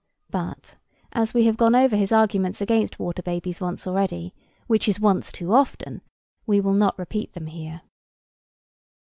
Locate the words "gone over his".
1.57-2.11